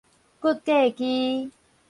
[0.39, 1.51] 骨骼肌